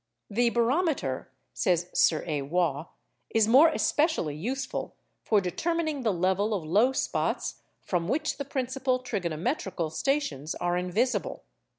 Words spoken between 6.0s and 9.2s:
the level of low spots from which the principal